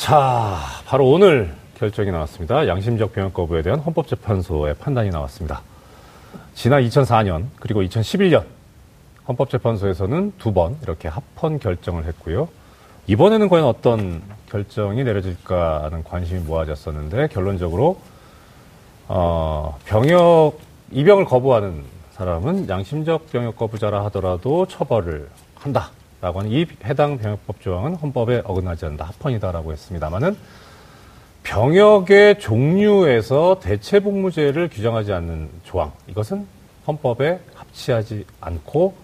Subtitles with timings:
[0.00, 2.66] 자, 바로 오늘 결정이 나왔습니다.
[2.66, 5.60] 양심적 병역 거부에 대한 헌법재판소의 판단이 나왔습니다.
[6.54, 8.46] 지난 2004년 그리고 2011년
[9.28, 12.48] 헌법재판소에서는 두 번 이렇게 합헌 결정을 했고요.
[13.08, 18.00] 이번에는 과연 어떤 결정이 내려질까 하는 관심이 모아졌었는데 결론적으로
[19.06, 20.54] 어, 병역
[20.92, 25.90] 입영을 거부하는 사람은 양심적 병역 거부자라 하더라도 처벌을 한다
[26.20, 30.36] 라고 하는 이 해당 병역법 조항은 헌법에 어긋나지 않는다 합헌이다라고 했습니다만은
[31.42, 36.46] 병역의 종류에서 대체복무제를 규정하지 않는 조항 이것은
[36.86, 38.94] 헌법에 합치하지 않고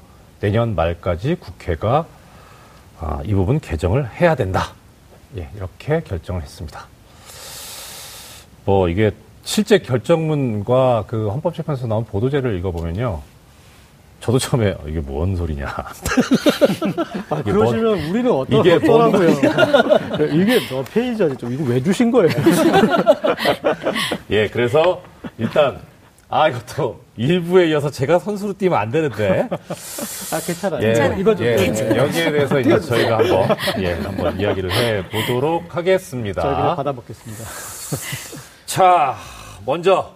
[0.40, 2.06] 내년 말까지 국회가
[2.98, 4.72] 아, 이 부분 개정을 해야 된다.
[5.36, 6.86] 예, 이렇게 결정을 했습니다.
[8.64, 9.12] 뭐 이게
[9.44, 13.20] 실제 결정문과 그 헌법재판소 나온 보도제를 읽어보면요.
[14.26, 15.66] 저도 처음에 어, 이게 뭔 소리냐.
[17.30, 19.30] 아, 그러시면 뭔, 우리는 어떤, 이게 어떠라고요?
[20.32, 21.28] 이게 몇 페이지죠?
[21.48, 22.30] 이거 왜 주신 거예요?
[24.30, 25.00] 예, 그래서
[25.38, 25.78] 일단
[26.28, 29.48] 아 이것도 일부에 이어서 제가 선수로 뛰면 안 되는데.
[30.32, 30.82] 아 괜찮아요.
[30.82, 31.54] 예, 이거 좀 예,
[31.96, 36.42] 여기에 대해서 이제 저희가 한번 예 한번 이야기를 해 보도록 하겠습니다.
[36.42, 37.44] 저희가 받아먹겠습니다.
[38.66, 39.16] 자,
[39.64, 40.15] 먼저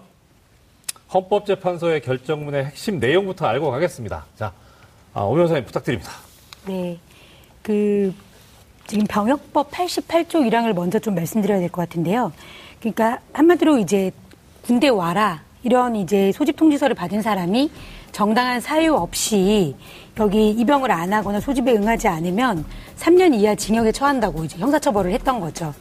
[1.12, 4.26] 헌법재판소의 결정문의 핵심 내용부터 알고 가겠습니다.
[4.36, 4.52] 자,
[5.12, 6.12] 아, 오 변호사님 부탁드립니다.
[6.66, 6.98] 네,
[7.62, 8.14] 그
[8.86, 12.32] 지금 병역법 88조 1항을 먼저 좀 말씀드려야 될 것 같은데요.
[12.80, 14.10] 그러니까 한마디로 이제
[14.62, 17.70] 군대 와라 이런 이제 소집 통지서를 받은 사람이
[18.12, 19.76] 정당한 사유 없이
[20.18, 22.64] 여기 입영을 안 하거나 소집에 응하지 않으면
[22.98, 25.72] 3년 이하 징역에 처한다고 이제 형사처벌을 했던 거죠.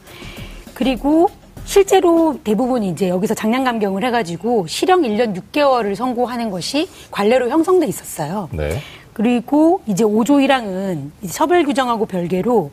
[0.74, 1.28] 그리고
[1.64, 8.48] 실제로 대부분 이제 여기서 장량 감경을 해가지고 실형 1년 6개월을 선고하는 것이 관례로 형성돼 있었어요.
[8.52, 8.78] 네.
[9.12, 12.70] 그리고 이제 5조 1항은 처벌 규정하고 별개로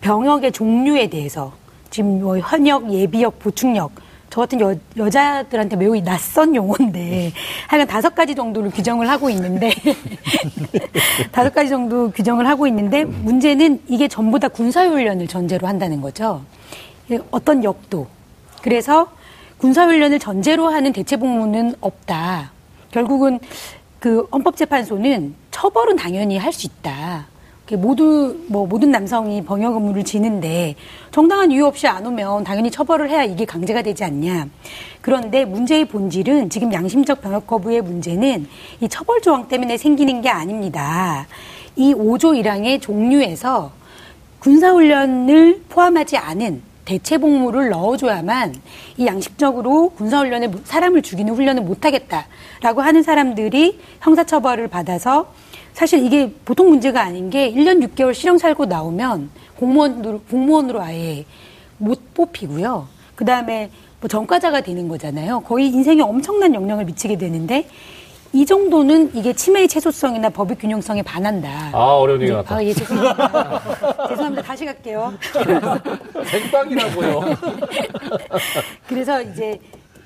[0.00, 1.52] 병역의 종류에 대해서
[1.90, 3.92] 지금 뭐 현역, 예비역, 보충역
[4.28, 7.32] 저 같은 여, 여자들한테 매우 낯선 용어인데
[7.68, 9.70] 하여간 다섯 가지 정도를 규정을 하고 있는데
[11.30, 16.42] 다섯 가지 정도 규정을 하고 있는데 문제는 이게 전부 다 군사훈련을 전제로 한다는 거죠.
[17.30, 18.08] 어떤 역도.
[18.64, 19.08] 그래서
[19.58, 22.50] 군사훈련을 전제로 하는 대체복무는 없다.
[22.92, 23.38] 결국은
[24.00, 27.26] 그 헌법재판소는 처벌은 당연히 할 수 있다.
[27.72, 30.76] 모두 뭐 모든 남성이 병역 의무를 지는데
[31.10, 34.48] 정당한 이유 없이 안 오면 당연히 처벌을 해야 이게 강제가 되지 않냐.
[35.02, 38.48] 그런데 문제의 본질은 지금 양심적 병역 거부의 문제는
[38.80, 41.26] 이 처벌 조항 때문에 생기는 게 아닙니다.
[41.76, 43.72] 이 5조 1항의 종류에서
[44.38, 48.54] 군사훈련을 포함하지 않은 대체 복무를 넣어줘야만
[48.98, 55.32] 이 양식적으로 군사훈련에 사람을 죽이는 훈련을 못하겠다라고 하는 사람들이 형사처벌을 받아서
[55.72, 61.24] 사실 이게 보통 문제가 아닌 게 1년 6개월 실형 살고 나오면 공무원으로, 공무원으로 아예
[61.78, 62.86] 못 뽑히고요.
[63.16, 65.40] 그 다음에 뭐 전과자가 되는 거잖아요.
[65.40, 67.66] 거의 인생에 엄청난 영향을 미치게 되는데
[68.34, 71.70] 이 정도는 이게 치매의 최소성이나 법의 균형성에 반한다.
[71.72, 72.56] 아, 어려운 얘기 같다.
[72.56, 73.62] 아, 예, 죄송합니다.
[74.08, 74.42] 죄송합니다.
[74.42, 75.14] 다시 갈게요.
[76.26, 77.20] 생방이라고요.
[78.88, 79.60] 그래서 이제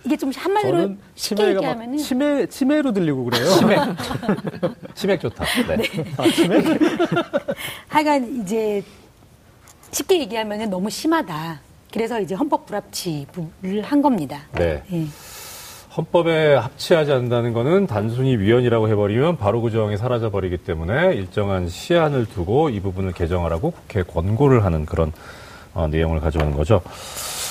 [0.04, 3.46] 이게 좀 한마디로 쉽게 얘기하면은 치매 치매로 들리고 그래요.
[3.46, 3.80] 치맥.
[4.94, 5.44] 치맥 좋다.
[5.66, 5.76] 네.
[5.78, 6.04] 네.
[6.18, 6.64] 아, 치맥.
[7.88, 8.82] 하여간 이제
[9.90, 11.60] 쉽게 얘기하면은 너무 심하다.
[11.90, 14.42] 그래서 이제 헌법 불합치를 한 겁니다.
[14.52, 14.82] 네.
[14.90, 15.06] 네.
[15.98, 22.70] 헌법에 합치하지 않는다는 것은 단순히 위헌이라고 해버리면 바로 그 조항이 사라져버리기 때문에 일정한 시한을 두고
[22.70, 25.12] 이 부분을 개정하라고 국회에 권고를 하는 그런
[25.74, 26.82] 어, 내용을 가져오는 거죠.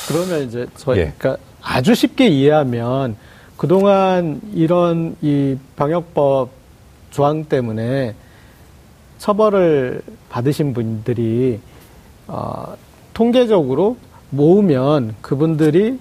[0.08, 1.14] 그러면 이제 저희 예.
[1.18, 3.18] 그러니까 아주 쉽게 이해하면
[3.58, 6.50] 그동안 이런 이 방역법
[7.12, 8.16] 조항 때문에
[9.18, 11.60] 처벌을 받으신 분들이
[12.28, 12.78] 어,
[13.14, 13.98] 통계적으로
[14.30, 16.00] 모으면 그분들이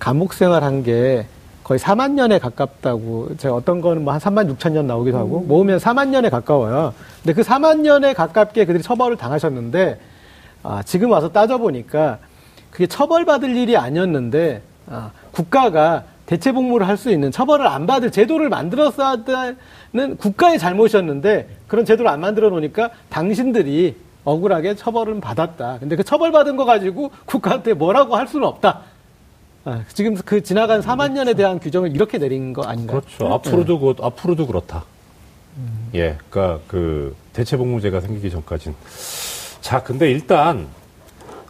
[0.00, 1.26] 감옥 생활한 게
[1.68, 5.48] 거의 4만 년에 가깝다고 제가 어떤 거는 뭐 한 3만 6천 년 나오기도 하고 음.
[5.48, 6.94] 모으면 4만 년에 가까워요.
[7.22, 10.00] 근데 그 4만 년에 가깝게 그들이 처벌을 당하셨는데
[10.62, 12.18] 아, 지금 와서 따져보니까
[12.70, 18.48] 그게 처벌받을 일이 아니었는데 아, 국가가 대체 복무를 할 수 있는 처벌을 안 받을 제도를
[18.48, 19.18] 만들었어야
[19.92, 23.94] 하는 국가의 잘못이었는데 그런 제도를 안 만들어 놓으니까 당신들이
[24.24, 25.76] 억울하게 처벌을 받았다.
[25.80, 28.80] 근데 그 처벌받은 거 가지고 국가한테 뭐라고 할 수는 없다.
[29.64, 33.00] 아, 지금 그 지나간 4만 년에 대한 규정을 이렇게 내린 거 아닌가요?
[33.00, 33.24] 그렇죠.
[33.24, 33.34] 네.
[33.34, 34.84] 앞으로도 그, 앞으로도 그렇다.
[35.56, 35.90] 음.
[35.94, 38.74] 예, 그러니까 그 대체복무제가 생기기 전까진.
[39.60, 40.68] 자, 근데 일단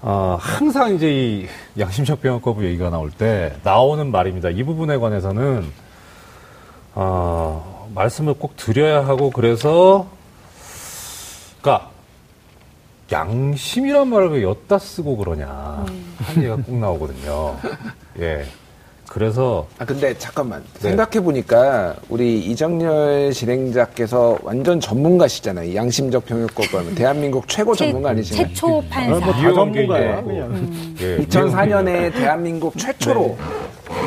[0.01, 1.47] 어, 항상 이제 이
[1.79, 4.49] 양심적 병역 거부 얘기가 나올 때 나오는 말입니다.
[4.51, 5.65] 이 부분에 관해서는
[6.95, 10.09] 어, 말씀을 꼭 드려야 하고 그래서
[11.61, 11.91] 그러니까
[13.11, 15.47] 양심이란 말을 왜 엿다 쓰고 그러냐
[16.19, 17.57] 한 얘기가 꼭 나오거든요.
[18.21, 18.45] 예.
[19.09, 20.81] 그래서 아 근데 잠깐만 네.
[20.91, 25.75] 생각해 보니까 우리 이정열 진행자께서 완전 전문가시잖아요.
[25.75, 28.49] 양심적 병역법 하면 대한민국 최고 최- 전문가 아니신가요?
[28.49, 29.25] 최초 판사.
[29.25, 30.51] 뭐 전문가야, 게 그냥.
[30.51, 30.97] 음.
[31.01, 33.39] 예, 2004년에 대한민국 최초로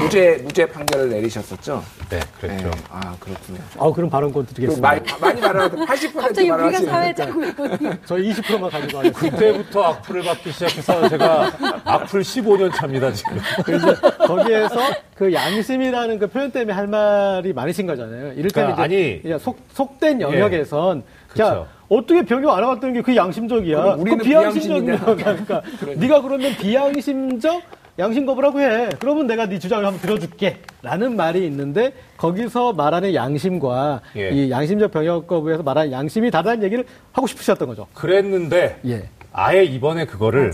[0.01, 1.83] 무죄 무죄 판결을 내리셨었죠.
[2.09, 2.65] 네, 그랬죠.
[2.69, 2.71] 네.
[2.89, 3.59] 아 그렇군요.
[3.79, 4.87] 아, 그럼 발언권 그 드리겠습니다.
[4.87, 6.71] 많이 많이 말하는데 80% 갑자기 우리가
[8.05, 9.37] 저 20%만 가지고 하겠습니다.
[9.37, 11.51] 그때부터 악플을 받기 시작해서 제가
[11.85, 13.37] 악플 15년 차입니다, 지금.
[13.65, 14.75] 그래서 거기에서
[15.15, 18.33] 그 양심이라는 그 표현 때문에 할 말이 많으신 거잖아요.
[18.33, 21.03] 이를테면 그러니까 이제 아니- 그냥 속, 속된 영역에선
[21.35, 21.67] 자 그쵸.
[21.89, 23.95] 어떻게 병역 안 하갔다는 게 그 양심적이야.
[23.97, 24.97] 우리는 그 비양심적이야.
[24.97, 25.15] 비양심이냐.
[25.47, 25.61] 그러니까
[25.95, 27.61] 네가 그러면 비양심적
[28.01, 28.89] 양심 거부라고 해.
[28.99, 30.59] 그러면 내가 네 주장을 한번 들어줄게.
[30.81, 34.29] 라는 말이 있는데 거기서 말하는 양심과 예.
[34.31, 37.87] 이 양심적 병역 거부에서 말하는 양심이 다르다는 얘기를 하고 싶으셨던 거죠.
[37.93, 39.07] 그랬는데 예.
[39.31, 40.53] 아예 이번에 그거를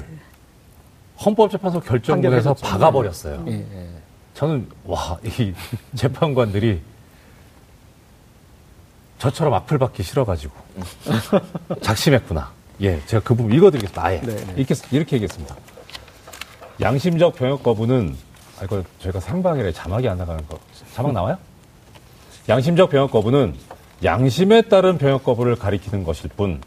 [1.25, 2.53] 헌법재판소 결정문에서.
[2.53, 3.45] 박아버렸어요.
[3.47, 3.87] 예, 예.
[4.33, 5.53] 저는 와 이
[5.95, 6.81] 재판관들이
[9.19, 10.53] 저처럼 악플 받기 싫어가지고
[11.81, 12.51] 작심했구나.
[12.81, 14.03] 예, 제가 그 부분 읽어드리겠습니다.
[14.05, 14.53] 아예 네, 네.
[14.57, 15.55] 이렇게 이렇게 얘기했습니다.
[16.79, 18.15] 양심적 병역 거부는
[18.59, 20.59] 아 이거 저희가 생방이라 자막이 안 나가는 거
[20.93, 21.37] 자막 나와요?
[22.49, 23.55] 양심적 병역 거부는
[24.03, 26.61] 양심에 따른 병역 거부를 가리키는 것일 뿐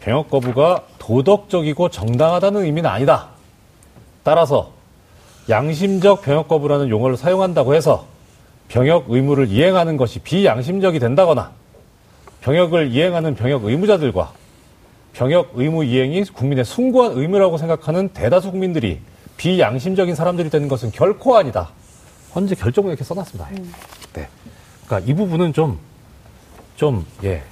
[0.00, 3.28] 병역 거부가 도덕적이고 정당하다는 의미는 아니다.
[4.24, 4.72] 따라서
[5.48, 8.06] 양심적 병역 거부라는 용어를 사용한다고 해서
[8.68, 11.52] 병역 의무를 이행하는 것이 비양심적이 된다거나
[12.40, 14.32] 병역을 이행하는 병역 의무자들과
[15.12, 19.00] 병역 의무 이행이 국민의 숭고한 의무라고 생각하는 대다수 국민들이
[19.42, 21.70] 비양심적인 사람들이 되는 것은 결코 아니다.
[22.30, 23.50] 현재 결정문에 이렇게 써놨습니다.
[24.12, 24.28] 네.
[24.86, 25.80] 그러니까 이 부분은 좀,
[26.76, 27.42] 좀, 예.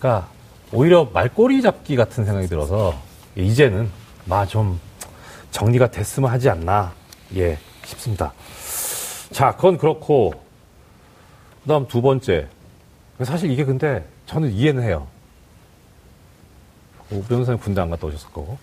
[0.00, 0.28] 그러니까
[0.72, 2.92] 오히려 말꼬리 잡기 같은 생각이 들어서
[3.36, 3.88] 이제는
[4.24, 4.80] 마 좀
[5.52, 6.92] 정리가 됐으면 하지 않나,
[7.36, 8.32] 예, 싶습니다.
[9.30, 10.32] 자, 그건 그렇고,
[11.62, 12.48] 그 다음 두 번째.
[13.22, 15.06] 사실 이게 근데 저는 이해는 해요.
[17.10, 18.58] 오 변호사님 군대 안 갔다 오셨을 거고.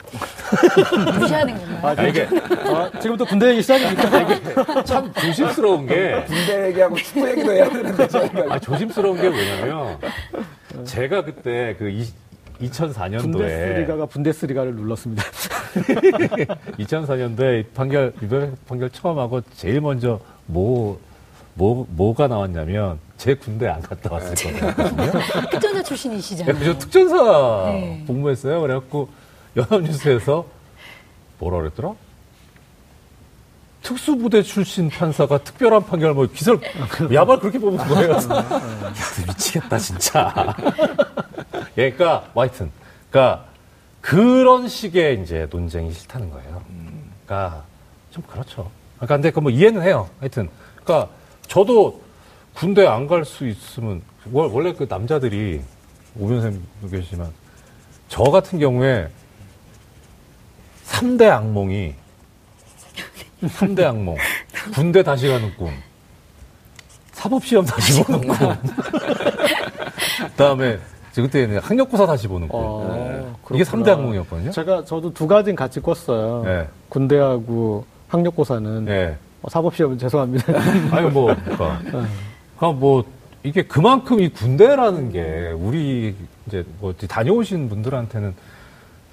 [1.19, 1.80] 무시하는 건가요?
[1.81, 2.27] 아, 아, 이게
[2.68, 4.83] 아, 지금부터 군대 얘기 시작입니까?
[4.86, 9.97] 참 조심스러운 게, 군대 얘기하고 축구 얘기도 해야 되는데 저희가 아, 조심스러운 게 뭐냐면,
[10.83, 11.86] 제가 그때 그
[12.62, 15.24] 2004년도에, 분데스리가가 분데스리가를 눌렀습니다.
[16.77, 21.00] 2004년도에 판결, 이번 판결 처음 하고 제일 먼저 뭐,
[21.56, 25.12] 뭐, 뭐가 나왔냐면, 제 군대 안 갔다 왔을 거거든요.
[25.51, 26.56] 특전사 예, 출신이시잖아요.
[26.59, 27.15] 그저 특전사
[27.71, 28.03] 네.
[28.06, 28.62] 복무했어요.
[28.62, 29.09] 그래갖고
[29.56, 30.45] 연합뉴스에서
[31.39, 31.94] 뭐라 그랬더라?
[33.81, 36.59] 특수부대 출신 판사가 특별한 판결 뭐 기사를
[37.13, 38.13] 야발 그렇게 뽑은 거예요.
[38.13, 38.44] 야, 너
[39.27, 40.33] 미치겠다 진짜.
[41.77, 42.71] 예, 그러니까 뭐 하여튼,
[43.12, 43.45] 그러니까
[44.01, 46.63] 그런 식의 이제 논쟁이 싫다는 거예요.
[47.25, 47.63] 그러니까
[48.12, 48.71] 좀 그렇죠.
[48.97, 50.09] 그러니까 근데 그 뭐 이해는 해요.
[50.19, 50.50] 하여튼,
[50.83, 51.12] 그러니까
[51.47, 52.01] 저도
[52.56, 55.62] 군대 안 갈 수 있으면 월- 원래 그 남자들이
[56.18, 57.31] 오변쌤도 계시지만
[58.07, 59.07] 저 같은 경우에
[60.88, 61.94] 3대 악몽이
[63.44, 64.16] 3대 악몽
[64.74, 65.72] 군대 다시 가는 꿈
[67.12, 68.56] 사법시험 다시 보는 꿈
[70.30, 70.80] 그다음에
[71.12, 73.84] 저 그때는 학력고사 다시 보는 꿈 어, 이게 그렇구나.
[73.84, 76.44] 3대 악몽이었거든요 제가 저도 두 가지는 같이 꿨어요.
[76.46, 76.68] 네.
[76.90, 79.18] 군대하고 학력고사는 예.
[79.41, 80.53] 어, 사법시험은 죄송합니다.
[80.91, 82.08] 아니 뭐 그러니까
[82.57, 83.03] 그러니까 뭐
[83.43, 86.15] 이게 그만큼 이 군대라는 게 우리
[86.47, 88.33] 이제 뭐 다녀오신 분들한테는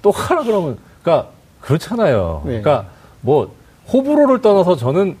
[0.01, 1.29] 또 하라 그러면 그러니까
[1.61, 2.41] 그렇잖아요.
[2.45, 2.61] 네.
[2.61, 2.89] 그러니까
[3.21, 3.53] 뭐
[3.91, 5.17] 호불호를 떠나서 저는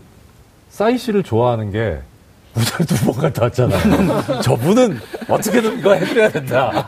[0.69, 1.99] 싸이 씨를 좋아하는 게
[2.55, 4.41] 무장 두번 갔다 왔잖아요.
[4.41, 6.87] 저분은 어떻게든 이거 해드려야 된다.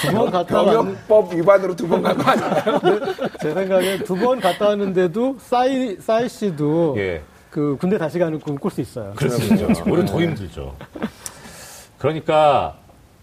[0.00, 3.00] 두 번 갔다 왔 병역법 위반으로 두 번 간 거 아니에요?
[3.40, 7.22] 제 생각엔 두 번 갔다 왔는데도 싸이 싸이 씨도 예.
[7.52, 9.12] 그 군대 다시 가는 꿈 꿀 수 있어요.
[9.30, 9.68] 수 있죠.
[9.86, 10.74] 오히려 더 힘들죠.
[11.98, 12.76] 그러니까,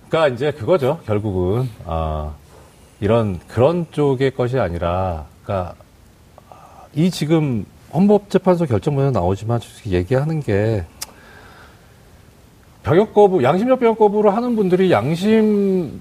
[0.07, 0.99] 그러니까 이제 그거죠.
[1.07, 2.33] 결국은 아,
[2.99, 5.73] 이런 그런 쪽의 것이 아니라, 그러니까
[6.93, 10.85] 이 지금 헌법재판소 결정문에 나오지만 얘기하는 게
[12.83, 15.99] 병역 거부, 양심적 병역 거부를 하는 분들이 양심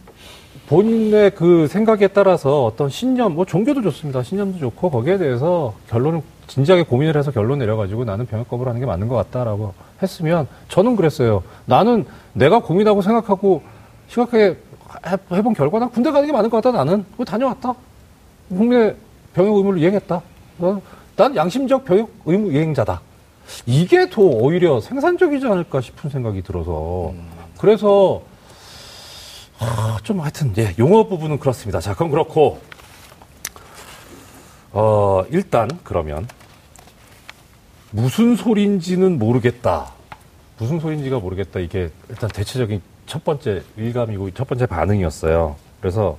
[0.69, 4.23] 본인의 그 생각에 따라서 어떤 신념, 뭐 종교도 좋습니다.
[4.23, 8.87] 신념도 좋고 거기에 대해서 결론을 진지하게 고민을 해서 결론 내려가지고 나는 병역 거부를 하는 게
[8.87, 11.43] 맞는 것 같다라고 했으면 저는 그랬어요.
[11.65, 13.63] 나는 내가 고민하고 생각하고
[14.09, 14.57] 심각하게
[15.07, 16.77] 해- 해본 결과 난 군대 가는 게 맞는 것 같다.
[16.77, 17.75] 나는 뭐 다녀왔다.
[18.49, 18.97] 국민의
[19.35, 20.23] 병역 의무를 이행했다.
[20.61, 20.83] 어?
[21.17, 23.01] 난 양심적 병역 의무 이행자다.
[23.67, 27.13] 이게 더 오히려 생산적이지 않을까 싶은 생각이 들어서
[27.59, 28.21] 그래서
[29.59, 31.81] 아, 좀 하여튼 예, 용어 부분은 그렇습니다.
[31.81, 32.61] 자, 그럼 그렇고
[34.71, 36.29] 어, 일단 그러면
[37.91, 39.93] 무슨 소리인지는 모르겠다.
[40.59, 41.61] 무슨 소리인지가 모르겠다.
[41.61, 45.57] 이게 일단 대체적인 첫 번째 일감이고 첫 번째 반응이었어요.
[45.81, 46.19] 그래서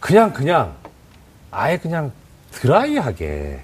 [0.00, 0.76] 그냥 그냥
[1.50, 2.12] 아예 그냥
[2.50, 3.60] 드라이하게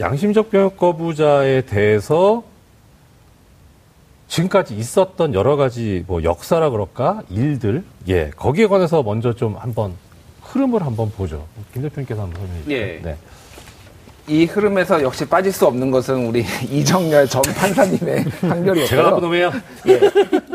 [0.00, 2.44] 양심적 병역 거부자에 대해서
[4.32, 9.92] 지금까지 있었던 여러 가지 뭐 역사라 그럴까 일들 예 거기에 관해서 먼저 좀 한번
[10.40, 11.44] 흐름을 한번 보죠.
[11.74, 12.78] 김 대표님께서 한번 설명해 주세요.
[12.78, 13.00] 예.
[13.02, 13.16] 네.
[14.28, 18.86] 이 흐름에서 역시 빠질 수 없는 것은 우리 이정열 전 판사님의 판결이었고요.
[18.86, 19.52] 제가 나쁜 놈이에요.
[19.88, 20.00] 예.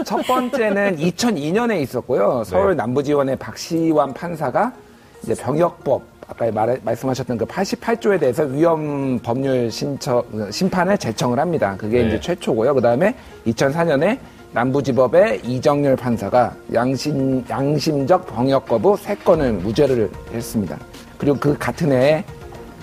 [0.03, 2.43] 첫 번째는 2002년에 있었고요.
[2.45, 2.77] 서울 네.
[2.77, 4.73] 남부지원의 박시환 판사가
[5.21, 11.75] 이제 병역법 아까 말, 말씀하셨던 그 88조에 대해서 위헌 법률 신청 심판을 제청을 합니다.
[11.77, 12.07] 그게 네.
[12.07, 12.75] 이제 최초고요.
[12.75, 13.15] 그 다음에
[13.45, 14.19] 2004년에
[14.51, 20.77] 남부지법의 이정열 판사가 양심 양심적 병역 거부 세 건을 무죄를 했습니다.
[21.17, 22.23] 그리고 그 같은 해에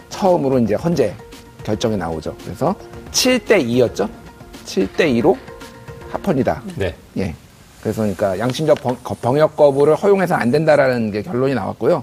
[0.08, 1.14] 처음으로 이제 헌재
[1.64, 2.34] 결정이 나오죠.
[2.44, 2.74] 그래서
[3.12, 4.08] 7대 2였죠.
[4.64, 5.36] 7대 2로
[6.10, 6.62] 합헌이다.
[6.76, 6.94] 네.
[7.18, 7.34] 예.
[7.82, 8.78] 그래서 그러니까 양심적
[9.20, 12.02] 병역 거부를 허용해서 안 된다라는 게 결론이 나왔고요.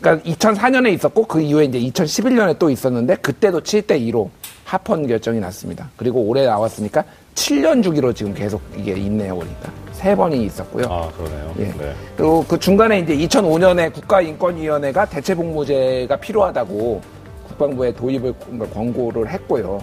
[0.00, 4.28] 그러니까 2004년에 있었고 그 이후에 이제 2011년에 또 있었는데 그때도 7대 2로
[4.64, 5.88] 합헌 결정이 났습니다.
[5.96, 9.70] 그리고 올해 나왔으니까 7년 주기로 지금 계속 이게 있네요, 보니까.
[9.92, 10.86] 세 번이 있었고요.
[10.90, 11.54] 아 그러네요.
[11.58, 11.64] 예.
[11.64, 11.94] 네.
[12.16, 17.00] 그리고 그 중간에 이제 2005년에 국가인권위원회가 대체복무제가 필요하다고
[17.48, 18.34] 국방부에 도입을
[18.74, 19.82] 권고를 했고요.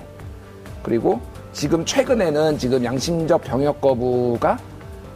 [0.84, 1.20] 그리고
[1.54, 4.58] 지금 최근에는 지금 양심적 병역 거부가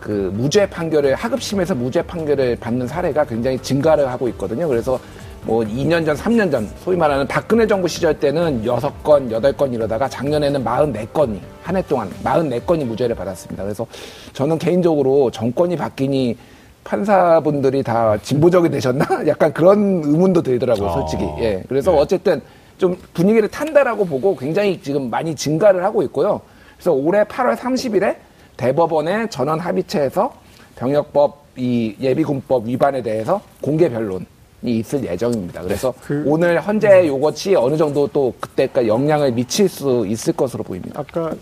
[0.08, 4.66] 그 무죄 판결을 하급심에서 무죄 판결을 받는 사례가 굉장히 증가를 하고 있거든요.
[4.66, 4.98] 그래서
[5.44, 10.64] 뭐 2년 전, 3년 전 소위 말하는 박근혜 정부 시절 때는 6건, 8건 이러다가 작년에는
[10.64, 13.64] 44건이 한 해 동안 44건이 무죄를 받았습니다.
[13.64, 13.86] 그래서
[14.32, 16.38] 저는 개인적으로 정권이 바뀌니
[16.86, 19.06] 판사분들이 다 진보적이 되셨나?
[19.28, 21.26] 약간 그런 의문도 들더라고요, 솔직히.
[21.26, 21.64] 아, 예.
[21.68, 21.98] 그래서 네.
[22.00, 22.42] 어쨌든
[22.78, 26.40] 좀 분위기를 탄다라고 보고 굉장히 지금 많이 증가를 하고 있고요.
[26.78, 28.16] 그래서 올해 8월 30일에
[28.58, 30.34] 대법원의 전원 합의체에서
[30.76, 34.26] 병역법 이 예비군법 위반에 대해서 공개 변론이
[34.64, 35.62] 있을 예정입니다.
[35.64, 41.00] 그래서 그- 오늘 현재 요것이 어느 정도 또 그때까지 영향을 미칠 수 있을 것으로 보입니다.
[41.00, 41.34] 아까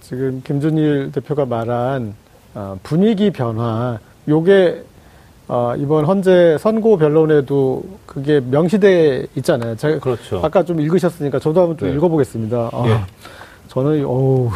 [0.00, 2.14] 지금 김준일 대표가 말한
[2.54, 3.98] 어, 분위기 변화,
[4.28, 4.82] 요게
[5.48, 9.74] 어, 이번 헌재 선고 변론에도 그게 명시돼 있잖아요.
[9.76, 10.40] 제가 그렇죠.
[10.42, 11.94] 아까 좀 읽으셨으니까 저도 한번 좀 네.
[11.94, 12.70] 읽어보겠습니다.
[12.72, 13.00] 아, 예.
[13.68, 14.50] 저는 어우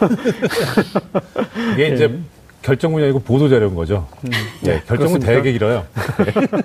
[1.74, 2.18] 이게 이제
[2.62, 4.06] 결정문이 아니고 보도 자료인 거죠.
[4.66, 5.26] 예, 결정문 그렇습니까?
[5.26, 5.84] 되게 길어요.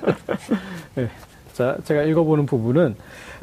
[0.96, 1.08] 네.
[1.54, 2.96] 자, 제가 읽어보는 부분은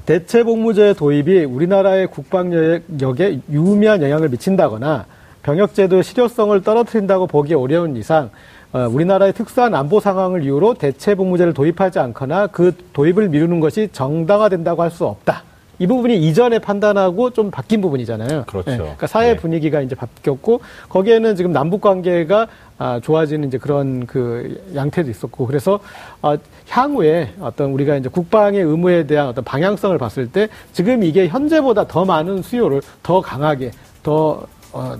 [0.07, 5.07] 대체 복무제 도입이 우리나라의 국방력에 유의미한 영향을 미친다거나
[5.43, 8.31] 병역제도의 실효성을 떨어뜨린다고 보기 어려운 이상
[8.73, 14.83] 어, 우리나라의 특수한 안보 상황을 이유로 대체 복무제를 도입하지 않거나 그 도입을 미루는 것이 정당화된다고
[14.83, 15.43] 할 수 없다.
[15.79, 18.45] 이 부분이 이전에 판단하고 좀 바뀐 부분이잖아요.
[18.47, 18.65] 그렇죠.
[18.71, 19.37] 그러니까 사회 네.
[19.37, 25.79] 분위기가 이제 바뀌었고 거기에는 지금 남북 관계가 아, 좋아지는 이제 그런 그 양태도 있었고 그래서
[26.23, 26.35] 어,
[26.69, 32.05] 향후에 어떤 우리가 이제 국방의 의무에 대한 어떤 방향성을 봤을 때 지금 이게 현재보다 더
[32.05, 33.71] 많은 수요를 더 강하게
[34.03, 34.43] 더
[34.73, 34.97] 어,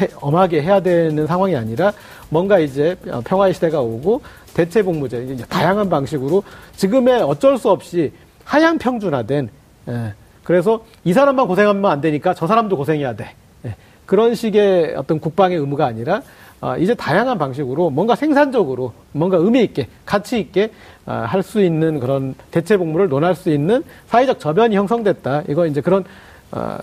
[0.00, 1.92] 해- 엄하게 해야 되는 상황이 아니라
[2.28, 4.22] 뭔가 이제 어, 평화의 시대가 오고
[4.54, 6.42] 대체 복무제 이제 다양한 방식으로
[6.76, 8.12] 지금의 어쩔 수 없이
[8.44, 9.48] 하향 평준화된
[9.88, 13.34] 예, 그래서 이 사람만 고생하면 안 되니까 저 사람도 고생해야 돼.
[13.66, 13.74] 예,
[14.06, 16.22] 그런 식의 어떤 국방의 의무가 아니라
[16.60, 20.70] 아, 이제 다양한 방식으로 뭔가 생산적으로 뭔가 의미 있게 가치 있게
[21.06, 25.42] 아, 할 수 있는 그런 대체 복무를 논할 수 있는 사회적 저변이 형성됐다.
[25.48, 26.04] 이거 이제 그런
[26.52, 26.78] 아,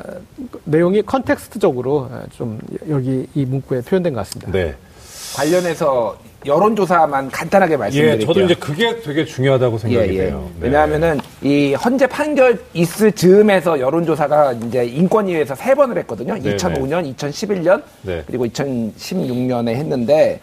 [0.66, 4.52] 내용이 컨텍스트적으로 아, 좀 여기 이 문구에 표현된 것 같습니다.
[4.52, 4.76] 네.
[5.40, 8.26] 관련해서 여론조사만 간단하게 예, 말씀드릴게요.
[8.26, 10.50] 저도 이제 그게 되게 중요하다고 생각이 돼요.
[10.60, 10.68] 네.
[10.68, 16.36] 왜냐하면은 이 헌재 판결 있을 즈음에서 여론조사가 이제 인권위에서 세 번을 했거든요.
[16.36, 18.24] 네, 2005년, 2011년 네.
[18.26, 20.40] 그리고 2016년에 했는데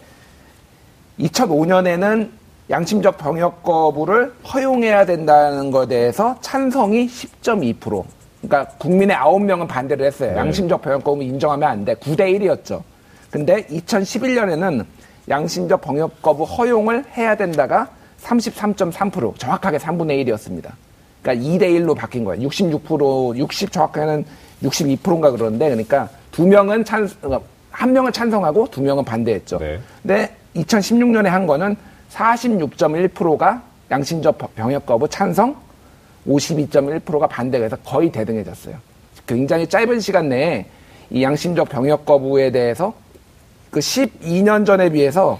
[1.19, 2.29] 2005년에는
[2.69, 8.03] 양심적 병역 거부를 허용해야 된다는 것에 대해서 찬성이 10.2%.
[8.41, 10.31] 그러니까 국민의 9명은 반대를 했어요.
[10.31, 10.37] 네.
[10.37, 11.95] 양심적 병역 거부 인정하면 안 돼.
[11.95, 12.83] 9대 1이었죠.
[13.31, 14.85] 근데 2011년에는
[15.29, 17.89] 양심적 병역 거부 허용을 해야 된다가
[18.21, 20.71] 33.3% 정확하게 3분의 1이었습니다.
[21.21, 22.47] 그러니까 2대 1로 바뀐 거예요.
[22.47, 24.25] 66% 60 정확하게는
[24.63, 27.41] 62%인가 그러는데 그러니까 두 명은 찬, 어,
[27.71, 29.59] 한 명은 찬성하고 두 명은 반대했죠.
[29.59, 29.79] 네.
[30.01, 31.75] 근데 2016년에 한 거는
[32.11, 35.55] 46.1%가 양심적 병역 거부 찬성,
[36.27, 38.75] 52.1%가 반대가 해서 거의 대등해졌어요.
[39.25, 40.65] 굉장히 짧은 시간 내에
[41.09, 42.93] 이 양심적 병역 거부에 대해서
[43.71, 45.39] 그 12년 전에 비해서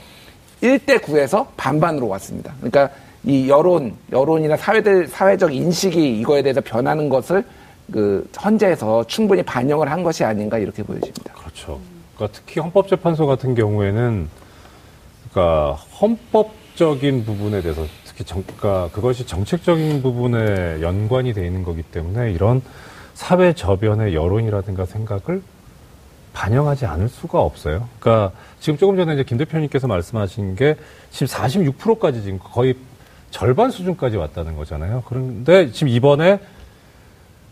[0.62, 2.54] 1대 9에서 반반으로 왔습니다.
[2.60, 2.90] 그러니까
[3.24, 7.44] 이 여론, 여론이나 사회들, 사회적 인식이 이거에 대해서 변하는 것을
[7.92, 11.34] 그 헌재에서 충분히 반영을 한 것이 아닌가 이렇게 보여집니다.
[11.34, 11.80] 그렇죠.
[12.16, 14.28] 그러니까 특히 헌법재판소 같은 경우에는
[15.30, 22.32] 그러니까 헌법적인 부분에 대해서 특히 정, 그러니까 그것이 정책적인 부분에 연관이 돼 있는 거기 때문에
[22.32, 22.62] 이런
[23.14, 25.42] 사회 저변의 여론이라든가 생각을
[26.38, 27.89] 반영하지 않을 수가 없어요.
[28.00, 30.75] 그러니까 지금 조금 전에 이제 김 대표님께서 말씀하신 게
[31.10, 32.75] 지금 46%까지 지금 거의
[33.32, 35.01] 절반 수준까지 왔다는 거잖아요.
[35.08, 36.39] 그런데 지금 이번에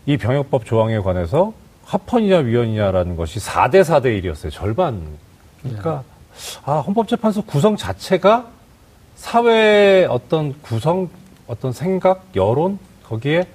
[0.06, 1.52] 이 병역법 조항에 관해서
[1.84, 4.52] 합헌이냐 위헌이냐라는 것이 4대 4대 1이었어요.
[4.52, 5.02] 절반.
[5.62, 6.04] 그러니까
[6.64, 8.46] 아, 헌법재판소 구성 자체가
[9.16, 11.08] 사회의 어떤 구성,
[11.48, 13.48] 어떤 생각, 여론 거기에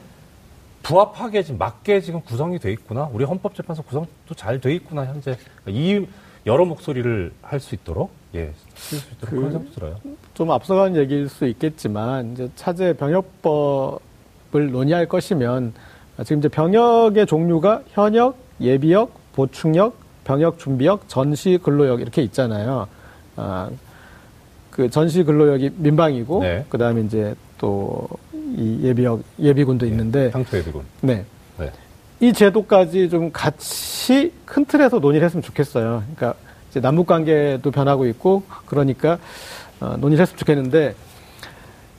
[0.84, 3.10] 부합하게 지금 맞게 지금 구성이 돼 있구나.
[3.14, 6.06] 우리 헌법재판소 구성도 잘 돼 있구나 현재 이
[6.46, 9.96] 여러 목소리를 할 수 있도록 예, 쓸 수 있도록 그- 생각 들어요.
[10.34, 15.74] 좀 앞서간 얘기일 수 있겠지만 이제 차제 병역법을 논의할 것이면
[16.24, 22.88] 지금 이제 병역의 종류가 현역, 예비역, 보충역, 병역 준비역, 전시 근로역 이렇게 있잖아요.
[23.36, 23.70] 아,
[24.72, 26.66] 그 전시 근로역이 민방이고 네.
[26.70, 28.08] 그다음에 이제 또
[28.58, 30.84] 이 예비역 예비군도 있는데 향토 예비군.
[31.02, 31.26] 네.
[31.58, 31.72] 네.
[32.20, 36.04] 이 제도까지 좀 같이 큰 틀에서 논의를 했으면 좋겠어요.
[36.16, 36.40] 그러니까
[36.70, 39.18] 이제 남북 관계도 변하고 있고 그러니까
[39.80, 40.96] 어, 논의를 했으면 좋겠는데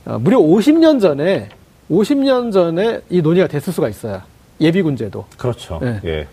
[0.05, 1.49] 어, 무려 50년 전에
[1.89, 4.21] 50년 전에 이 논의가 됐을 수가 있어요.
[4.61, 5.25] 예비군 제도.
[5.37, 5.79] 그렇죠.
[5.81, 5.99] 네.
[6.05, 6.27] 예.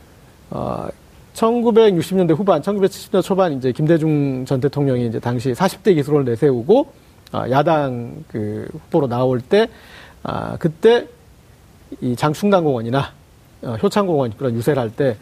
[0.51, 0.89] 어,
[1.35, 6.93] 1960년대 후반, 1970년대 초반 이제 김대중 전 대통령이 이제 당시 40대 기술을 내세우고
[7.33, 9.69] 아, 야당 그 후보로 나올 때
[10.23, 11.07] 아, 그때
[12.01, 13.13] 이 장충당공원이나
[13.63, 15.17] 어, 효창공원 그런 유세를 할때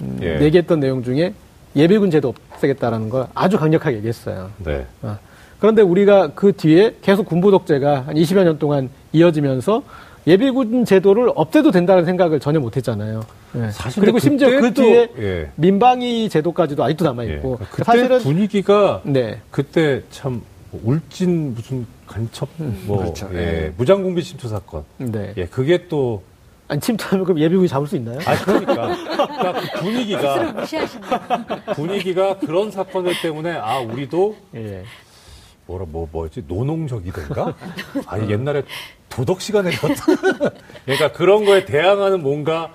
[0.00, 0.40] 음, 예.
[0.40, 1.34] 얘기했던 내용 중에
[1.76, 4.50] 예비군 제도 없애겠다라는 걸 아주 강력하게 얘기했어요.
[4.58, 4.86] 네.
[5.02, 5.18] 어.
[5.58, 9.82] 그런데 우리가 그 뒤에 계속 군부 독재가 한 20여 년 동안 이어지면서
[10.26, 13.22] 예비군 제도를 없애도 된다는 생각을 전혀 못했잖아요.
[13.56, 13.70] 예.
[13.70, 15.50] 사실 그리고 심지어 그 뒤에 또- 예.
[15.56, 17.34] 민방위 제도까지도 아직도 남아 예.
[17.34, 20.42] 있고 그때 사실은 분위기가 네 그때 참
[20.82, 22.48] 울진 무슨 간첩
[22.86, 23.28] 뭐 그렇죠.
[23.32, 23.38] 예.
[23.38, 23.72] 예.
[23.76, 24.84] 무장 공비 침투 사건.
[24.98, 25.32] 네.
[25.36, 26.22] 예, 그게 또
[26.68, 28.18] 아니 침투하면 그럼 예비군이 잡을 수 있나요?
[28.24, 30.54] 아 그러니까 그러니까 그 분위기가.
[31.74, 34.84] 분위기가 그런 사건들 때문에 아 우리도 예.
[35.66, 37.54] 뭐라 뭐 뭐지 노농적이든가
[38.06, 38.62] 아니 옛날에
[39.08, 40.16] 도덕 시간에 배웠던
[40.84, 42.70] 그러니까 그런 거에 대항하는 뭔가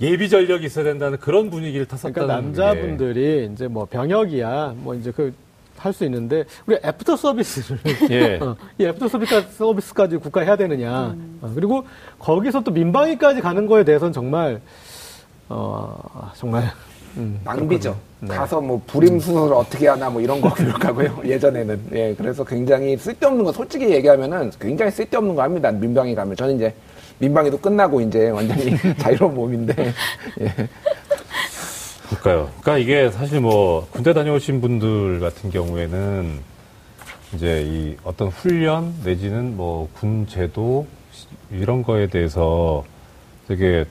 [0.00, 2.42] 예비 전력이 있어야 된다는 그런 분위기를 탔었다는 그러니까 게.
[2.42, 5.34] 남자분들이 이제 뭐 병역이야 뭐 이제 그
[5.78, 7.78] 할 수 있는데 우리 애프터 서비스를
[8.10, 8.36] 예.
[8.36, 11.84] 어, 이 애프터 서비스, 서비스까지 국가 해야 되느냐 어, 그리고
[12.18, 14.60] 거기서 또 민방위까지 가는 거에 대해서는 정말
[15.48, 16.70] 어 정말
[17.16, 17.96] 음, 낭비죠.
[18.20, 18.34] 네.
[18.34, 21.22] 가서 뭐 불임 수술을 어떻게 하나 뭐 이런 거 교육하고요.
[21.24, 21.80] 예전에는.
[21.92, 25.70] 예, 그래서 굉장히 쓸데없는 거 솔직히 얘기하면은 굉장히 쓸데없는 거 합니다.
[25.70, 26.74] 민방위 가면 저는 이제
[27.18, 29.92] 민방위도 끝나고 이제 완전히 자유로운 몸인데.
[30.40, 30.54] 예.
[32.08, 32.50] 그러니까요.
[32.60, 36.40] 그러니까 이게 사실 뭐 군대 다녀오신 분들 같은 경우에는
[37.34, 40.86] 이제 이 어떤 훈련 내지는 뭐 군 제도
[41.50, 42.84] 이런 거에 대해서
[43.46, 43.84] 되게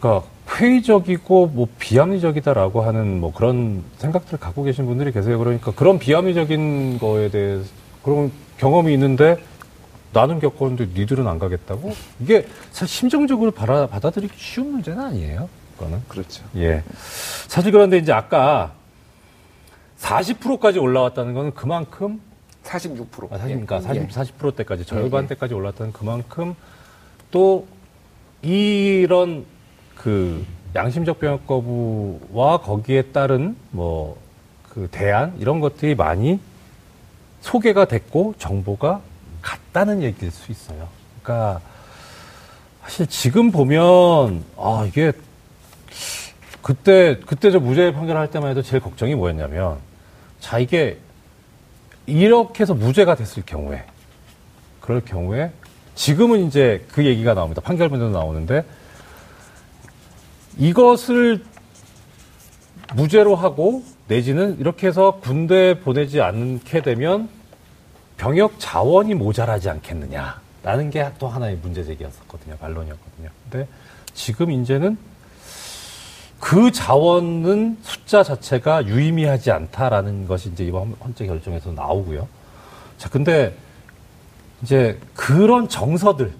[0.00, 5.38] 그러니까 회의적이고 뭐 비합리적이다라고 하는 뭐 그런 생각들을 갖고 계신 분들이 계세요.
[5.38, 7.64] 그러니까 그런 비합리적인 거에 대해서
[8.02, 9.36] 그런 경험이 있는데
[10.12, 11.92] 나는 겪었는데 니들은 안 가겠다고?
[12.20, 15.48] 이게 사실 심정적으로 받아, 받아들이기 쉬운 문제는 아니에요.
[15.78, 16.02] 그거는.
[16.08, 16.44] 그렇죠.
[16.56, 16.82] 예.
[17.46, 18.72] 사실 그런데 이제 아까
[20.00, 22.20] 40%까지 올라왔다는 거는 그만큼
[22.64, 23.32] 46%.
[23.32, 24.06] 아, 사실 그러니까 예.
[24.06, 26.54] 40, 40%대까지 예, 절반대까지 올랐다는 그만큼
[27.30, 27.66] 또
[28.42, 29.44] 이런
[29.96, 34.28] 그 양심적 병역 거부와 거기에 따른 뭐
[34.78, 36.38] 그 대안 이런 것들이 많이
[37.40, 39.00] 소개가 됐고 정보가
[39.42, 40.88] 갔다는 얘기일 수 있어요.
[41.20, 41.60] 그러니까
[42.82, 45.12] 사실 지금 보면 아 이게
[46.62, 49.78] 그때 그때 저 무죄 판결할 때만 해도 제일 걱정이 뭐였냐면
[50.40, 50.98] 자 이게
[52.06, 53.84] 이렇게 해서 무죄가 됐을 경우에
[54.80, 55.52] 그럴 경우에
[55.94, 57.60] 지금은 이제 그 얘기가 나옵니다.
[57.60, 58.64] 판결문에도 나오는데
[60.58, 61.44] 이것을
[62.94, 67.28] 무죄로 하고 내지는 이렇게 해서 군대 보내지 않게 되면
[68.16, 72.56] 병역 자원이 모자라지 않겠느냐라는 게 또 하나의 문제 제기였었거든요.
[72.56, 73.28] 반론이었거든요.
[73.50, 73.68] 근데
[74.14, 74.96] 지금 이제는
[76.40, 82.28] 그 자원은 숫자 자체가 유의미하지 않다라는 것이 이제 이번 헌재 결정에서 나오고요.
[82.96, 83.54] 자, 근데
[84.62, 86.32] 이제 그런 정서들,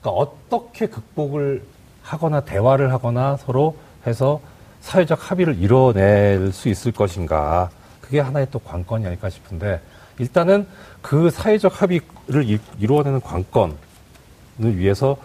[0.00, 1.62] 그러니까 어떻게 극복을
[2.02, 4.40] 하거나 대화를 하거나 서로 해서
[4.80, 7.70] 사회적 합의를 이뤄낼 수 있을 것인가.
[8.00, 9.80] 그게 하나의 또 관건이 아닐까 싶은데
[10.18, 10.66] 일단은
[11.02, 13.76] 그 사회적 합의를 이루어내는 관건을
[14.76, 15.16] 위해서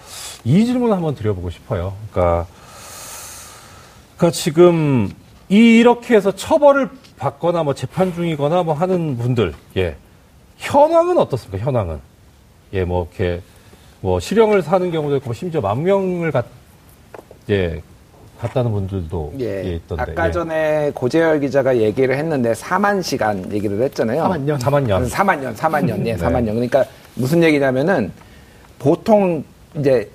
[0.44, 1.94] 이 질문을 한번 드려보고 싶어요.
[2.12, 2.48] 그러니까,
[4.22, 5.10] 그러니까 지금
[5.50, 9.96] 이렇게 해서 처벌을 받거나 뭐 재판 중이거나 뭐 하는 분들, 예.
[10.58, 11.66] 현황은 어떻습니까?
[11.66, 12.00] 현황은.
[12.74, 13.42] 예, 뭐 이렇게
[14.00, 16.46] 뭐 실형을 사는 경우도 있고 뭐 심지어 만 명을 갖,
[17.50, 17.82] 예,
[18.40, 19.66] 갔다는 분들도 예.
[19.66, 20.04] 예, 있던데.
[20.04, 20.32] 아까 예.
[20.32, 24.24] 전에 고재열 기자가 얘기를 했는데 4만 시간 얘기를 했잖아요.
[24.26, 24.60] 4만 년.
[24.60, 25.08] 4만 년.
[25.08, 26.16] 4만 년, 4만 년, 예, 네.
[26.16, 26.54] 4만 년.
[26.54, 28.12] 그러니까 무슨 얘기냐면은
[28.78, 29.44] 보통
[29.76, 30.08] 이제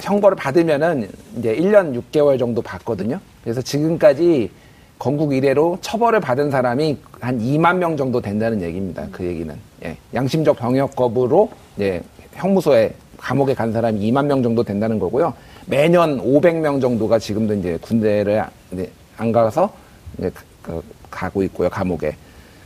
[0.00, 3.20] 형벌을 받으면은 이제 1년 6개월 정도 받거든요.
[3.42, 4.50] 그래서 지금까지
[4.98, 9.06] 건국 이래로 처벌을 받은 사람이 한 2만 명 정도 된다는 얘기입니다.
[9.12, 9.54] 그 얘기는.
[9.84, 9.96] 예.
[10.14, 12.02] 양심적 병역 거부로 예,
[12.34, 15.34] 형무소에 감옥에 간 사람이 2만 명 정도 된다는 거고요.
[15.66, 19.72] 매년 500명 정도가 지금도 이제 군대를 이제 안 가서
[20.18, 20.30] 이제
[20.62, 22.14] 그- 가고 있고요, 감옥에.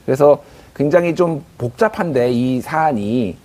[0.04, 0.42] 그래서
[0.74, 3.36] 굉장히 좀 복잡한데 이 사안이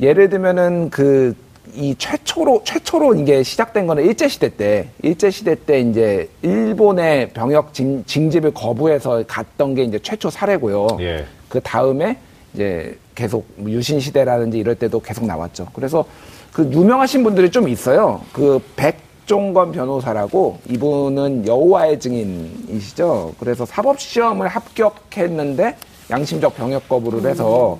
[0.00, 1.36] 예를 들면은 그
[1.74, 7.72] 이 최초로 최초로 이게 시작된 거는 일제 시대 때 일제 시대 때 이제 일본의 병역
[7.74, 10.88] 징, 징집을 거부해서 갔던 게 이제 최초 사례고요.
[11.00, 11.26] 예.
[11.48, 12.16] 그 다음에
[12.54, 15.68] 이제 계속 유신 시대라든지 이럴 때도 계속 나왔죠.
[15.72, 16.04] 그래서
[16.52, 18.22] 그 유명하신 분들이 좀 있어요.
[18.32, 23.34] 그 백종건 변호사라고 이분은 여호와의 증인이시죠.
[23.38, 25.76] 그래서 사법 시험을 합격했는데
[26.10, 27.78] 양심적 병역 거부를 해서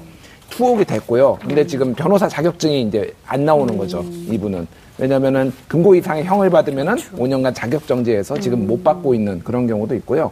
[0.61, 1.38] 투옥이 됐고요.
[1.40, 4.05] 근데 지금 변호사 자격증이 이제 안 나오는 거죠.
[4.31, 4.66] 이분은.
[4.99, 10.31] 왜냐면은 금고 이상의 형을 받으면은 5년간 자격 정지해서 지금 못 받고 있는 그런 경우도 있고요.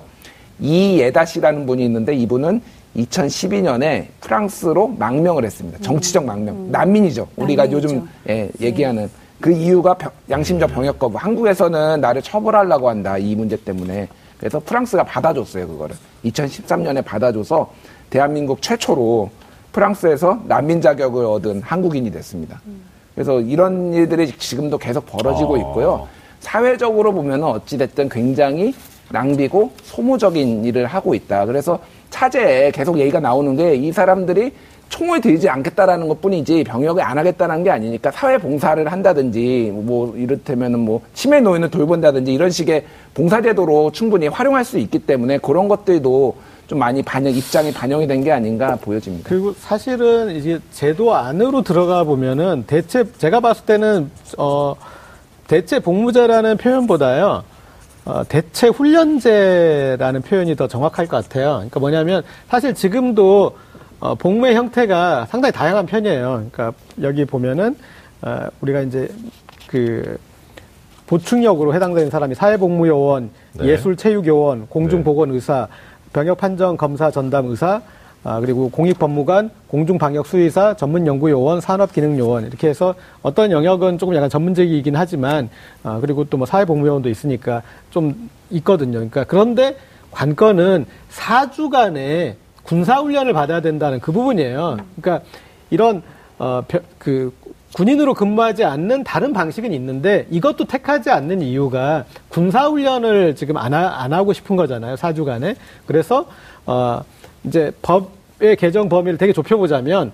[0.60, 2.60] 이예다 씨라는 분이 있는데 이분은
[2.94, 5.78] 2012년에 프랑스로 망명을 했습니다.
[5.80, 6.70] 정치적 망명.
[6.70, 7.26] 난민이죠.
[7.36, 7.88] 우리가 난민이죠.
[7.96, 9.08] 요즘 예, 얘기하는
[9.40, 11.16] 그 이유가 병- 양심적 병역 거부.
[11.16, 13.16] 한국에서는 나를 처벌하려고 한다.
[13.16, 14.06] 이 문제 때문에.
[14.38, 15.66] 그래서 프랑스가 받아줬어요.
[15.68, 15.96] 그거를.
[16.26, 17.72] 2013년에 받아줘서
[18.10, 19.30] 대한민국 최초로
[19.72, 22.60] 프랑스에서 난민 자격을 얻은 한국인이 됐습니다.
[23.14, 25.58] 그래서 이런 일들이 지금도 계속 벌어지고 어.
[25.58, 26.08] 있고요.
[26.40, 28.74] 사회적으로 보면 어찌됐든 굉장히
[29.10, 31.46] 낭비고 소모적인 일을 하고 있다.
[31.46, 34.52] 그래서 차제에 계속 얘기가 나오는 게이 사람들이
[34.88, 40.78] 총을 들지 않겠다라는 것 뿐이지 병역을 안 하겠다는 게 아니니까 사회 봉사를 한다든지 뭐 이를테면은
[40.78, 46.36] 뭐 치매 노인을 돌본다든지 이런 식의 봉사제도로 충분히 활용할 수 있기 때문에 그런 것들도
[46.68, 49.28] 좀 많이 반영 입장이 반영이 된 게 아닌가 보여집니다.
[49.28, 54.74] 그리고 사실은 이제 제도 안으로 들어가 보면은 대체 제가 봤을 때는 어
[55.46, 57.42] 대체 복무제라는 표현보다요.
[58.04, 61.54] 어, 대체 훈련제라는 표현이 더 정확할 것 같아요.
[61.56, 63.56] 그러니까 뭐냐면 사실 지금도
[64.00, 66.48] 어, 복무의 형태가 상당히 다양한 편이에요.
[66.50, 67.76] 그러니까 여기 보면은
[68.22, 69.08] 어, 우리가 이제
[69.68, 70.18] 그
[71.06, 73.68] 보충역으로 해당되는 사람이 사회복무요원, 네.
[73.68, 75.68] 예술체육요원, 공중보건의사,
[76.18, 77.80] 병역 판정 검사 전담 의사,
[78.24, 85.48] 아, 그리고 공익법무관, 공중방역수의사, 전문연구요원, 산업기능요원 이렇게 해서 어떤 영역은 조금 약간 전문적이긴 하지만
[85.84, 88.94] 아, 그리고 또 뭐 사회복무요원도 있으니까 좀 있거든요.
[88.94, 89.76] 그러니까 그런데
[90.10, 94.78] 관건은 4주간의 군사훈련을 받아야 된다는 그 부분이에요.
[95.00, 95.24] 그러니까
[95.70, 96.02] 이런
[96.40, 97.32] 어, 벼- 그
[97.72, 104.12] 군인으로 근무하지 않는 다른 방식은 있는데 이것도 택하지 않는 이유가 군사훈련을 지금 안, 하, 안
[104.12, 104.96] 하고 싶은 거잖아요.
[104.96, 105.54] 4주간에.
[105.86, 106.26] 그래서,
[106.66, 107.02] 어,
[107.44, 110.12] 이제 법의 개정 범위를 되게 좁혀보자면,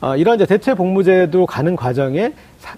[0.00, 2.76] 어, 이런 이제 대체 복무제도 가는 과정에 사,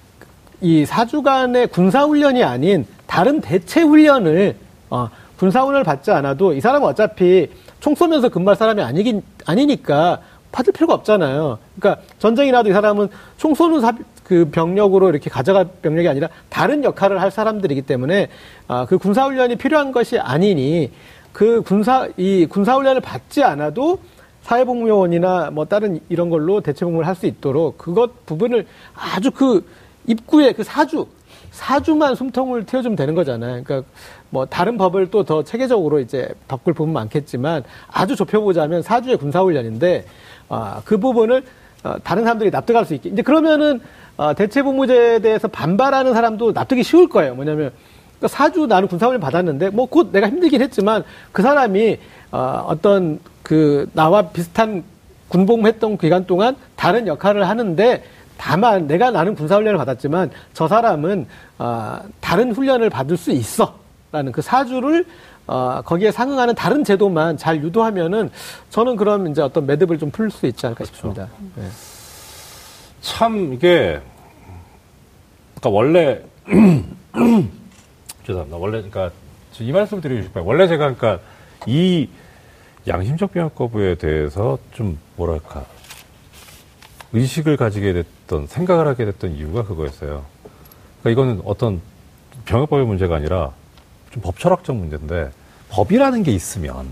[0.60, 4.56] 이 4주간의 군사훈련이 아닌 다른 대체 훈련을,
[4.90, 7.48] 어, 군사훈련을 받지 않아도 이 사람은 어차피
[7.80, 11.58] 총 쏘면서 근무할 사람이 아니긴, 아니니까 받을 필요가 없잖아요.
[11.78, 13.92] 그러니까 전쟁이 나도 이 사람은 총 쏘는 사,
[14.28, 18.28] 그 병력으로 이렇게 가져갈 병력이 아니라 다른 역할을 할 사람들이기 때문에
[18.68, 20.92] 아, 그 군사훈련이 필요한 것이 아니니
[21.32, 23.98] 그 군사 이 군사훈련을 받지 않아도
[24.42, 29.66] 사회복무요원이나 뭐 다른 이런 걸로 대체복무를 할 수 있도록 그것 부분을 아주 그
[30.06, 31.06] 입구에 그 사주
[31.50, 33.62] 사주만 숨통을 틔워주면 되는 거잖아요.
[33.64, 33.88] 그러니까
[34.30, 40.04] 뭐 다른 법을 또 더 체계적으로 이제 바꿀 부분 많겠지만 아주 좁혀보자면 사주의 군사훈련인데
[40.50, 41.44] 아, 그 부분을 어,
[42.02, 43.10] 다른 사람들이 납득할 수 있게.
[43.10, 43.80] 이제 그러면은
[44.16, 47.34] 어, 대체복무제에 대해서 반발하는 사람도 납득이 쉬울 거예요.
[47.34, 47.70] 뭐냐면
[48.18, 51.98] 그러니까 사주 나는 군사훈련 받았는데 뭐 곧 내가 힘들긴 했지만 그 사람이
[52.32, 54.82] 어, 어떤 그 나와 비슷한
[55.28, 58.02] 군복무했던 기간 동안 다른 역할을 하는데
[58.36, 61.26] 다만 내가 나는 군사훈련을 받았지만 저 사람은
[61.58, 63.74] 어, 다른 훈련을 받을 수 있어
[64.10, 65.04] 라는 그 사주를
[65.48, 68.30] 어, 거기에 상응하는 다른 제도만 잘 유도하면은
[68.70, 71.28] 저는 그럼 이제 어떤 매듭을 좀 풀 수 있지 않을까 싶습니다.
[71.56, 71.64] 네.
[73.00, 74.00] 참 이게
[75.54, 76.20] 그러니까 원래
[78.26, 78.56] 죄송합니다.
[78.56, 79.10] 원래 그러니까
[79.60, 80.44] 이 말씀 드리고 싶어요.
[80.44, 81.18] 원래 제가 그러니까
[81.66, 82.08] 이
[82.86, 85.64] 양심적 병역 거부에 대해서 좀 뭐랄까
[87.12, 90.24] 의식을 가지게 됐던 생각을 하게 됐던 이유가 그거였어요.
[91.02, 91.80] 그러니까 이거는 어떤
[92.44, 93.52] 병역법의 문제가 아니라
[94.10, 95.30] 좀 법철학적 문제인데
[95.70, 96.90] 법이라는 게 있으면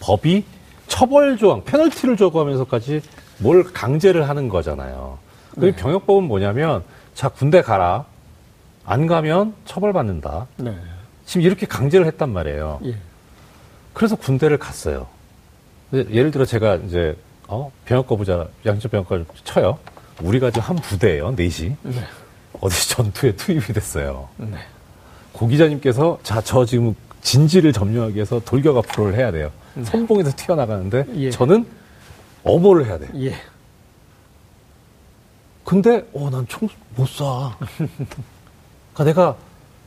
[0.00, 0.44] 법이
[0.86, 3.00] 처벌 조항, 페널티를 적고하면서까지
[3.38, 5.18] 뭘 강제를 하는 거잖아요.
[5.54, 5.72] 그 네.
[5.74, 8.04] 병역법은 뭐냐면 자 군대 가라
[8.84, 10.46] 안 가면 처벌받는다.
[10.56, 10.76] 네.
[11.24, 12.80] 지금 이렇게 강제를 했단 말이에요.
[12.84, 12.96] 예.
[13.94, 15.06] 그래서 군대를 갔어요.
[15.92, 17.16] 예를 들어 제가 이제
[17.48, 19.78] 어 병역 거부자 양적 병역 거부 쳐요.
[20.20, 22.04] 우리가 지금 한 부대예요, 넷이 네.
[22.60, 24.28] 어디 전투에 투입이 됐어요.
[24.36, 24.58] 네.
[25.34, 29.50] 고 기자님께서 자 저 지금 진지를 점령하기 위해서 돌격 앞으로를 해야 돼요.
[29.82, 31.30] 선봉에서 튀어나가는데 예.
[31.30, 31.66] 저는
[32.44, 33.10] 어모를 해야 돼요.
[33.16, 33.34] 예.
[35.64, 37.52] 근데 어 난 총 못 쏴.
[38.92, 39.36] 그러니까 내가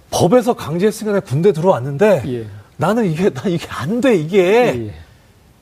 [0.09, 2.47] 법에서 강제했으니까 내가 군대 들어왔는데 예.
[2.77, 4.39] 나는 이게 나 이게 안 돼 이게.
[4.87, 4.93] 예.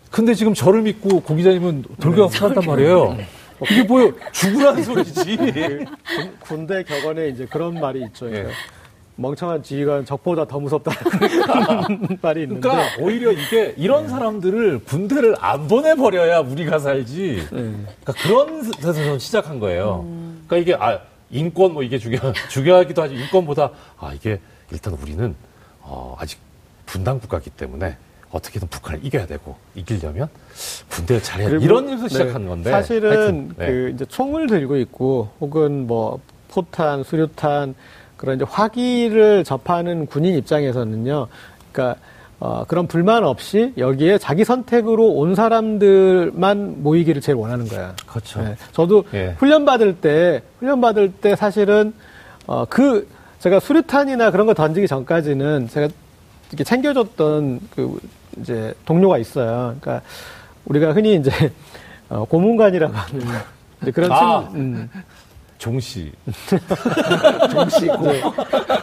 [0.10, 2.38] 근데 지금 저를 믿고 고 기자님은 돌격 네.
[2.38, 3.18] 앞으로 한단 말이에요.
[3.70, 4.14] 이게 뭐예요?
[4.32, 5.38] 죽으라는 소리지.
[5.38, 5.88] 군-
[6.40, 8.34] 군대 격언에 이제 그런 말이 있죠.
[8.34, 8.48] 예.
[9.18, 10.98] 멍청한 지휘관 적보다 더 무섭다는
[12.22, 12.62] 말이 있는데.
[12.68, 17.38] 그러니까 오히려 이게 이런 사람들을 군대를 안 보내버려야 우리가 살지.
[17.40, 17.46] 예.
[17.50, 20.06] 그러니까 그런 데서 시작한 거예요.
[20.48, 21.00] 그러니까 이게 아
[21.32, 22.18] 인권 뭐 이게 중요
[22.50, 24.40] 중요하기도 하지 인권보다 아 이게
[24.72, 25.34] 일단 우리는
[25.82, 26.40] 어, 아직
[26.86, 27.98] 분단 국가이기 때문에
[28.32, 30.28] 어떻게든 북한을 이겨야 되고 이기려면
[30.90, 31.58] 군대를 잘해야 돼.
[31.62, 33.66] 이런 일에서 네, 시작한 건데 사실은 하여튼, 네.
[33.68, 37.76] 그 이제 총을 들고 있고 혹은 뭐 포탄, 수류탄
[38.18, 41.28] 그런 이제 화기를 접하는 군인 입장에서는요.
[41.72, 42.00] 그러니까
[42.40, 47.96] 어, 그런 불만 없이 여기에 자기 선택으로 온 사람들만 모이기를 제일 원하는 거야.
[48.06, 48.42] 그렇죠.
[48.42, 49.36] 네, 저도 예.
[49.38, 51.94] 훈련 받을 때 훈련 받을 때 사실은
[52.46, 53.08] 어, 그
[53.40, 55.88] 제가 수류탄이나 그런 거 던지기 전까지는 제가
[56.50, 58.00] 이렇게 챙겨줬던 그
[58.40, 59.76] 이제 동료가 있어요.
[59.80, 60.02] 그러니까
[60.66, 61.32] 우리가 흔히 이제
[62.10, 63.22] 어, 고문관이라고 하는
[63.82, 64.42] 이제 그런 아.
[64.50, 64.90] 친구, 음,
[65.58, 66.12] 종씨
[67.52, 67.98] 종씨고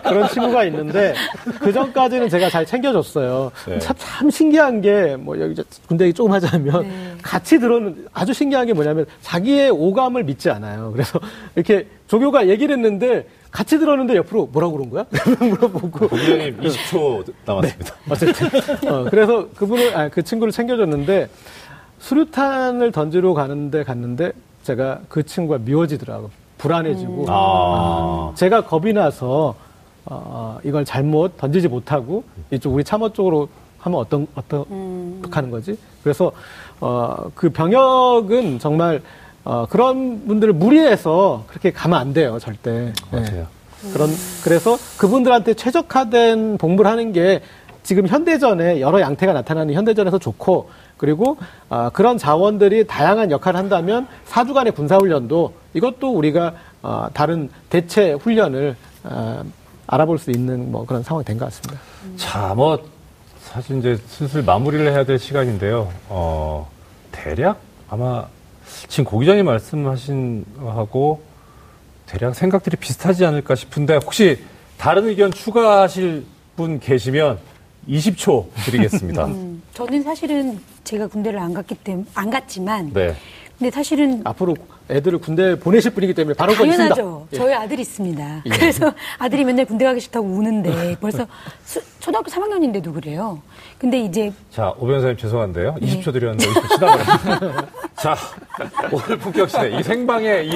[0.02, 1.14] 그런 친구가 있는데
[1.60, 3.52] 그 전까지는 제가 잘 챙겨줬어요.
[3.68, 3.78] 네.
[3.78, 7.14] 참, 참 신기한 게 뭐 여기 이제 군대 얘기 조금 하자면 네.
[7.22, 10.90] 같이 들어는 아주 신기한 게 뭐냐면 자기의 오감을 믿지 않아요.
[10.92, 11.20] 그래서
[11.54, 15.04] 이렇게 조교가 얘기를 했는데 같이 들었는데 옆으로 뭐라고 그런 거야?
[15.38, 17.94] 물어보고 고 기자님 20초 남았습니다.
[18.08, 21.28] 어쨌든 어, 그래서 그분을 아, 그 친구를 챙겨줬는데
[21.98, 24.32] 수류탄을 던지러 가는데 갔는데
[24.62, 26.30] 제가 그 친구가 미워지더라고
[26.62, 28.32] 불안해지고 아.
[28.36, 29.54] 제가 겁이 나서
[30.04, 32.22] 어, 이걸 잘못 던지지 못하고
[32.52, 33.48] 이쪽 우리 참호 쪽으로
[33.78, 34.64] 하면 어떤 어떤
[35.30, 35.76] 하는 거지?
[36.04, 36.30] 그래서
[36.80, 39.02] 어, 그 병역은 정말
[39.44, 42.92] 어, 그런 분들을 무리해서 그렇게 가면 안 돼요 절대.
[43.10, 43.20] 네.
[43.20, 43.46] 맞아요.
[43.92, 44.08] 그런
[44.44, 47.42] 그래서 그분들한테 최적화된 복무를 하는 게
[47.82, 51.36] 지금 현대전에 여러 양태가 나타나는 현대전에서 좋고 그리고
[51.68, 59.42] 아, 그런 자원들이 다양한 역할을 한다면 사주간의 군사훈련도 이것도 우리가 어, 다른 대체 훈련을 아,
[59.86, 61.80] 알아볼 수 있는 뭐 그런 상황이 된 것 같습니다.
[62.16, 62.82] 자, 뭐
[63.42, 65.92] 사실 이제 슬슬 마무리를 해야 될 시간인데요.
[66.08, 66.70] 어,
[67.10, 67.58] 대략
[67.90, 68.26] 아마
[68.88, 71.22] 지금 고 기자님 말씀하신 거하고
[72.06, 74.38] 대략 생각들이 비슷하지 않을까 싶은데 혹시
[74.78, 76.24] 다른 의견 추가하실
[76.56, 77.38] 분 계시면
[77.88, 79.24] 20초 드리겠습니다.
[79.26, 83.14] 음, 저는 사실은 제가 군대를 안 갔기 때문에 안 갔지만 네.
[83.62, 84.56] 근데 사실은 앞으로
[84.90, 87.26] 애들을 군대 보내실 분이기 때문에 바로 당연하죠.
[87.26, 87.26] 있습니다.
[87.32, 87.36] 예.
[87.36, 88.42] 저희 아들이 있습니다.
[88.50, 91.28] 그래서 아들이 맨날 군대 가기 싫다고 우는데 벌써
[91.64, 93.40] 수- 초등학교 3학년인데도 그래요.
[93.78, 95.76] 근데 이제 자, 오 변호사님 죄송한데요.
[95.80, 95.86] 네.
[96.00, 97.66] 20초 드렸는데 20초 지나버렸어요.
[97.94, 98.16] 자,
[98.90, 99.78] 오늘 품격 시대.
[99.78, 100.50] 이 생방에 이,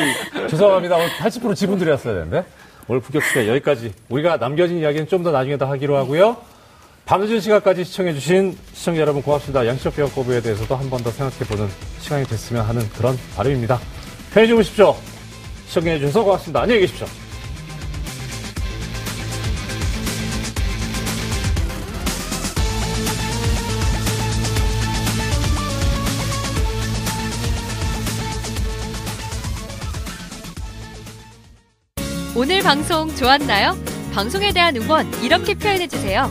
[0.50, 0.96] 죄송합니다.
[0.96, 2.44] 오늘 80% 지분 드렸어야 되는데.
[2.88, 3.92] 오늘 품격 시대 여기까지.
[4.08, 6.36] 우리가 남겨진 이야기는 좀 더 나중에 더 하기로 하고요.
[7.06, 9.64] 밤늦은 시간까지 시청해주신 시청자 여러분 고맙습니다.
[9.66, 11.68] 양시적 비용 거부에 대해서도 한 번 더 생각해보는
[12.00, 13.78] 시간이 됐으면 하는 그런 바람입니다.
[14.32, 14.96] 편히 주무십시오.
[15.68, 16.62] 시청해주셔서 고맙습니다.
[16.62, 17.06] 안녕히 계십시오.
[32.34, 33.76] 오늘 방송 좋았나요?
[34.12, 36.30] 방송에 대한 응원 이렇게 표현해주세요.